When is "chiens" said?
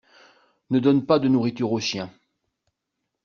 1.79-2.11